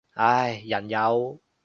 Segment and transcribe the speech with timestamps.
[0.13, 1.39] 唉，人有